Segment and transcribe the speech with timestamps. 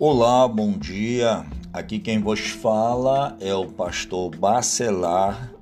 [0.00, 1.44] Olá, bom dia.
[1.72, 5.52] Aqui quem vos fala é o pastor Bacelar,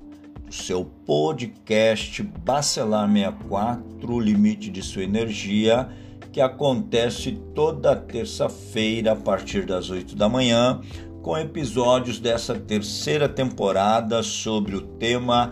[0.45, 5.89] do seu podcast Bacelar 64, Limite de Sua Energia,
[6.31, 10.81] que acontece toda terça-feira a partir das 8 da manhã,
[11.23, 15.51] com episódios dessa terceira temporada sobre o tema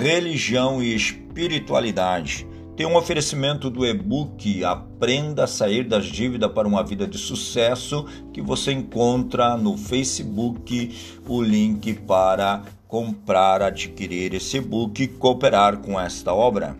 [0.00, 2.46] religião e espiritualidade
[2.76, 8.06] tem um oferecimento do e-book Aprenda a Sair das Dívidas para uma Vida de Sucesso,
[8.32, 10.94] que você encontra no Facebook
[11.26, 16.76] o link para comprar, adquirir esse e-book e cooperar com esta obra.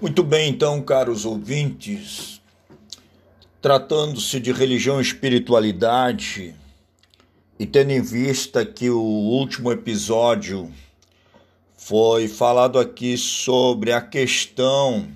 [0.00, 2.40] Muito bem, então, caros ouvintes,
[3.60, 6.54] tratando-se de religião e espiritualidade,
[7.60, 10.72] e tendo em vista que o último episódio
[11.76, 15.06] foi falado aqui sobre a questão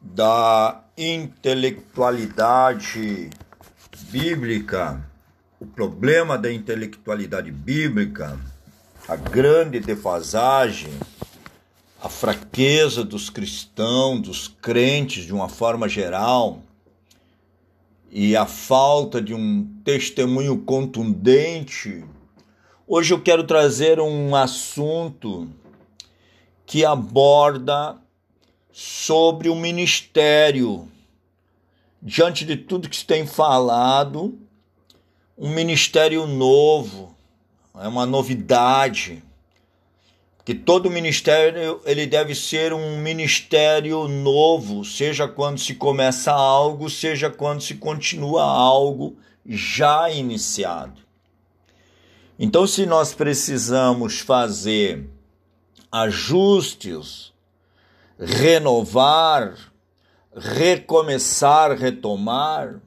[0.00, 3.28] da intelectualidade
[4.08, 5.06] bíblica,
[5.60, 8.40] o problema da intelectualidade bíblica,
[9.06, 10.94] a grande defasagem,
[12.02, 16.62] a fraqueza dos cristãos, dos crentes de uma forma geral,
[18.14, 22.04] e a falta de um testemunho contundente,
[22.86, 25.48] hoje eu quero trazer um assunto
[26.66, 27.96] que aborda
[28.70, 30.86] sobre o ministério.
[32.02, 34.38] Diante de tudo que se tem falado,
[35.38, 37.16] um ministério novo,
[37.74, 39.22] é uma novidade
[40.44, 47.30] que todo ministério ele deve ser um ministério novo, seja quando se começa algo, seja
[47.30, 51.00] quando se continua algo já iniciado.
[52.38, 55.08] Então, se nós precisamos fazer
[55.92, 57.32] ajustes,
[58.18, 59.56] renovar,
[60.34, 62.80] recomeçar, retomar,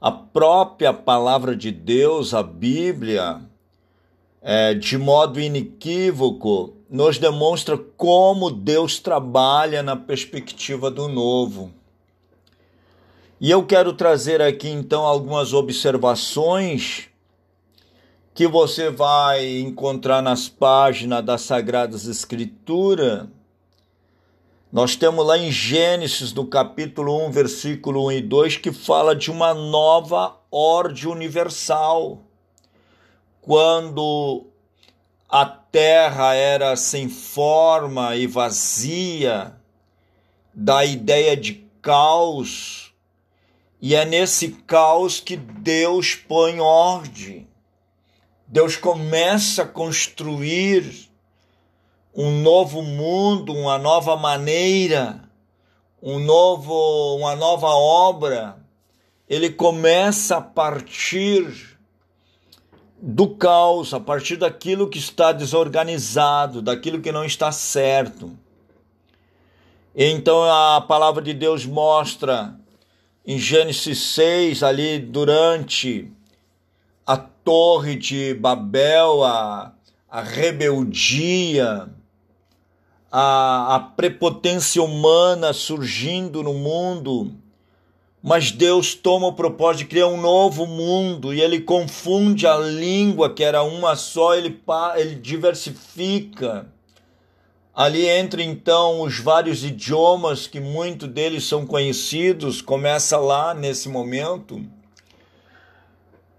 [0.00, 3.40] a própria palavra de Deus, a Bíblia,
[4.48, 11.72] é, de modo inequívoco, nos demonstra como Deus trabalha na perspectiva do novo.
[13.40, 17.08] E eu quero trazer aqui então algumas observações
[18.32, 23.26] que você vai encontrar nas páginas das Sagradas Escrituras.
[24.70, 29.28] Nós temos lá em Gênesis, no capítulo 1, versículo 1 e 2, que fala de
[29.28, 32.25] uma nova ordem universal
[33.46, 34.48] quando
[35.28, 39.54] a terra era sem forma e vazia,
[40.52, 42.92] da ideia de caos,
[43.80, 47.46] e é nesse caos que Deus põe ordem.
[48.48, 51.08] Deus começa a construir
[52.12, 55.22] um novo mundo, uma nova maneira,
[56.02, 58.58] um novo, uma nova obra.
[59.28, 61.75] Ele começa a partir
[63.00, 68.32] do caos, a partir daquilo que está desorganizado, daquilo que não está certo.
[69.94, 72.58] Então a palavra de Deus mostra
[73.26, 76.10] em Gênesis 6, ali durante
[77.04, 79.72] a Torre de Babel, a,
[80.08, 81.88] a rebeldia,
[83.10, 87.32] a, a prepotência humana surgindo no mundo,
[88.26, 93.32] mas Deus toma o propósito de criar um novo mundo e ele confunde a língua,
[93.32, 94.60] que era uma só, ele,
[94.96, 96.66] ele diversifica.
[97.72, 104.60] Ali entra então os vários idiomas, que muitos deles são conhecidos, começa lá nesse momento.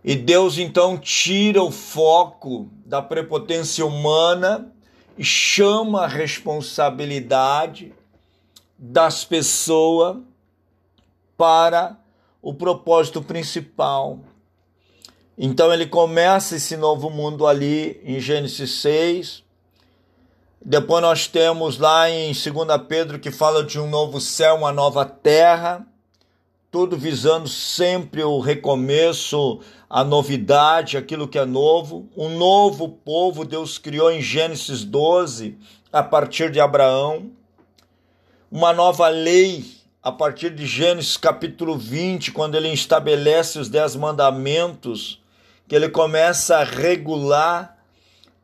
[0.03, 4.69] E Deus então tira o foco da prepotência humana
[5.17, 7.93] e chama a responsabilidade
[8.77, 10.17] das pessoas
[11.37, 11.97] para
[12.41, 14.19] o propósito principal.
[15.37, 19.43] Então ele começa esse novo mundo ali em Gênesis 6.
[20.59, 22.43] Depois nós temos lá em 2
[22.89, 25.85] Pedro que fala de um novo céu, uma nova terra,
[26.71, 32.09] tudo visando sempre o recomeço, a novidade, aquilo que é novo.
[32.17, 35.57] Um novo povo Deus criou em Gênesis 12,
[35.93, 37.31] a partir de Abraão.
[38.51, 39.76] Uma nova lei
[40.07, 45.21] a partir de Gênesis capítulo 20, quando ele estabelece os dez mandamentos,
[45.67, 47.77] que ele começa a regular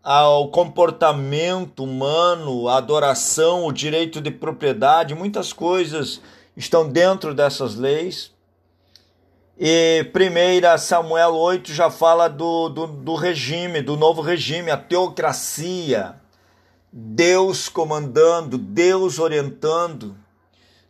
[0.03, 6.19] o comportamento humano, a adoração, o direito de propriedade, muitas coisas
[6.57, 8.33] estão dentro dessas leis.
[9.57, 16.15] E 1 Samuel 8 já fala do, do, do regime, do novo regime, a teocracia,
[16.91, 20.22] Deus comandando, Deus orientando.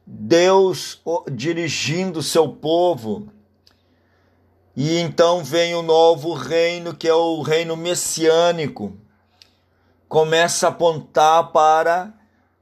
[0.06, 1.02] Deus
[1.32, 3.32] dirigindo seu povo.
[4.76, 8.98] E então vem o novo reino, que é o reino messiânico.
[10.08, 12.14] Começa a apontar para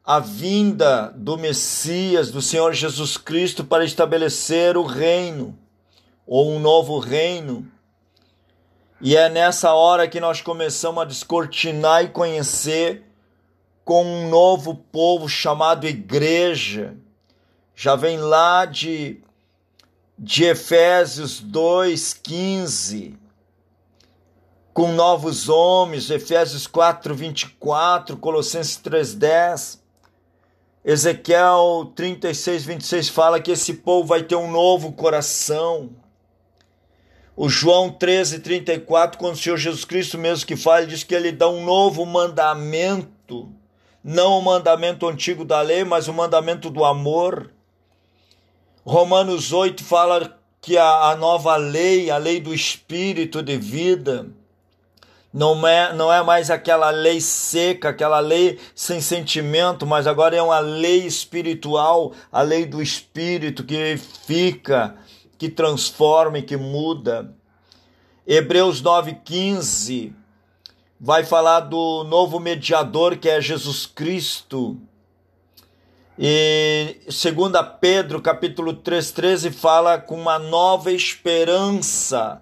[0.03, 5.57] a vinda do Messias, do Senhor Jesus Cristo, para estabelecer o reino,
[6.27, 7.69] ou um novo reino.
[8.99, 13.03] E é nessa hora que nós começamos a descortinar e conhecer
[13.83, 16.95] com um novo povo chamado igreja.
[17.83, 19.23] Já vem lá de,
[20.15, 23.15] de Efésios 2,15,
[24.71, 29.79] com novos homens, Efésios 4, 24, Colossenses 3,10.
[30.85, 35.89] Ezequiel 36, 26 fala que esse povo vai ter um novo coração.
[37.35, 41.31] O João 13, 34, quando o Senhor Jesus Cristo mesmo que fala, diz que ele
[41.31, 43.51] dá um novo mandamento,
[44.03, 47.51] não o mandamento antigo da lei, mas o mandamento do amor.
[48.83, 54.27] Romanos 8 fala que a, a nova lei, a lei do espírito de vida,
[55.33, 60.41] não é, não é mais aquela lei seca, aquela lei sem sentimento, mas agora é
[60.41, 64.95] uma lei espiritual, a lei do espírito que fica,
[65.37, 67.33] que transforma e que muda.
[68.27, 70.13] Hebreus 9,15
[70.99, 74.77] vai falar do novo mediador que é Jesus Cristo.
[76.19, 77.23] E 2
[77.79, 82.41] Pedro capítulo 3,13 fala com uma nova esperança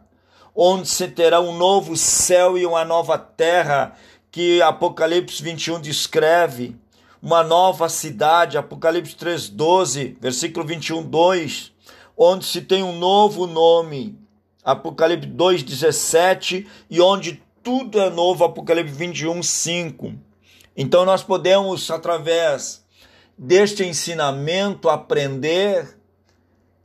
[0.56, 3.96] onde se terá um novo céu e uma nova terra,
[4.32, 6.76] que Apocalipse 21 descreve,
[7.22, 11.72] uma nova cidade, Apocalipse 3:12, versículo 21, 2,
[12.18, 14.20] onde se tem um novo nome,
[14.64, 20.14] Apocalipse 2:17, e onde tudo é novo, Apocalipse 21, 5.
[20.76, 22.84] Então nós podemos através
[23.40, 25.98] deste ensinamento aprender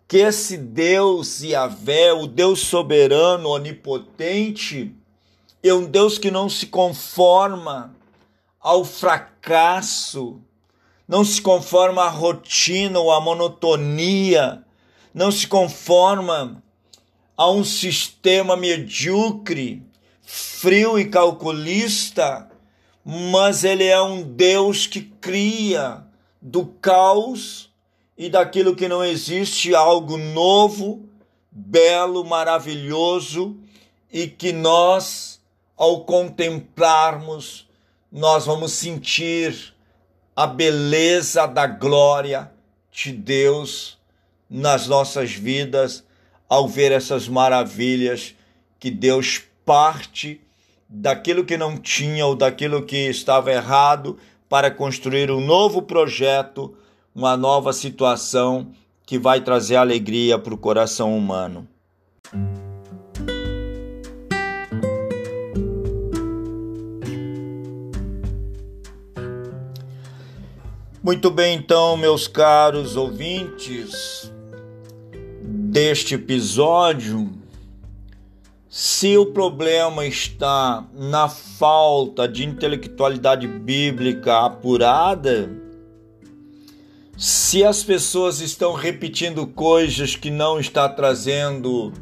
[0.06, 4.94] que esse Deus Yahvé, o Deus soberano, onipotente,
[5.60, 7.96] é um Deus que não se conforma
[8.60, 10.40] ao fracasso,
[11.08, 14.62] não se conforma à rotina ou à monotonia,
[15.12, 16.62] não se conforma
[17.36, 19.82] a um sistema medíocre,
[20.22, 22.48] frio e calculista,
[23.04, 26.04] mas ele é um Deus que cria
[26.44, 27.72] do caos
[28.18, 31.08] e daquilo que não existe algo novo,
[31.50, 33.56] belo, maravilhoso
[34.12, 35.40] e que nós,
[35.74, 37.66] ao contemplarmos,
[38.12, 39.74] nós vamos sentir
[40.36, 42.52] a beleza da glória
[42.92, 43.96] de Deus
[44.48, 46.04] nas nossas vidas
[46.46, 48.34] ao ver essas maravilhas
[48.78, 50.42] que Deus parte
[50.86, 54.18] daquilo que não tinha ou daquilo que estava errado
[54.54, 56.76] para construir um novo projeto
[57.12, 58.70] uma nova situação
[59.04, 61.66] que vai trazer alegria para o coração humano.
[71.02, 74.32] Muito bem, então, meus caros ouvintes
[75.42, 77.28] deste episódio,
[78.76, 85.48] se o problema está na falta de intelectualidade bíblica apurada,
[87.16, 91.92] se as pessoas estão repetindo coisas que não está trazendo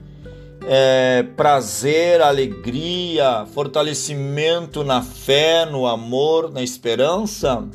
[0.66, 7.68] é, prazer, alegria, fortalecimento na fé, no amor, na esperança,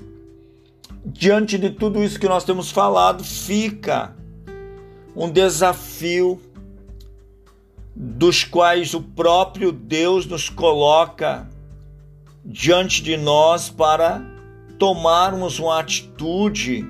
[1.05, 4.15] diante de tudo isso que nós temos falado, fica
[5.15, 6.41] um desafio
[8.00, 11.50] dos quais o próprio Deus nos coloca
[12.46, 14.22] diante de nós para
[14.77, 16.86] tomarmos uma atitude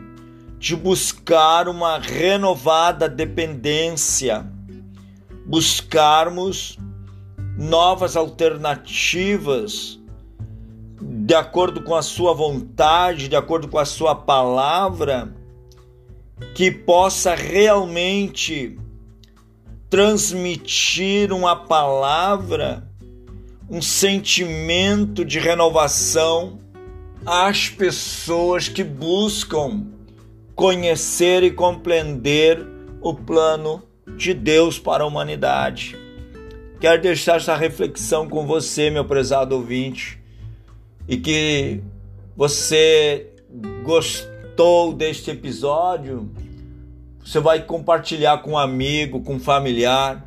[0.60, 4.46] de buscar uma renovada dependência,
[5.46, 6.78] buscarmos
[7.58, 9.98] novas alternativas
[11.02, 15.34] de acordo com a sua vontade, de acordo com a sua palavra,
[16.54, 18.78] que possa realmente
[19.90, 22.88] transmitir uma palavra,
[23.70, 26.60] um sentimento de renovação
[27.26, 29.86] às pessoas que buscam
[30.56, 32.66] conhecer e compreender
[33.02, 33.84] o plano
[34.18, 35.96] de Deus para a humanidade.
[36.80, 40.20] Quero deixar essa reflexão com você, meu prezado ouvinte,
[41.08, 41.82] e que
[42.36, 43.32] você
[43.84, 46.30] gostou deste episódio,
[47.28, 50.26] você vai compartilhar com um amigo, com um familiar,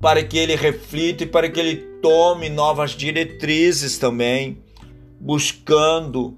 [0.00, 4.58] para que ele reflita e para que ele tome novas diretrizes também,
[5.20, 6.36] buscando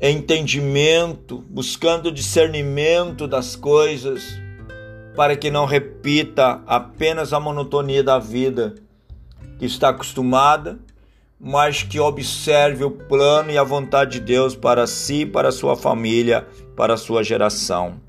[0.00, 4.36] entendimento, buscando discernimento das coisas,
[5.14, 8.74] para que não repita apenas a monotonia da vida
[9.60, 10.76] que está acostumada,
[11.38, 16.48] mas que observe o plano e a vontade de Deus para si, para sua família,
[16.74, 18.04] para sua geração.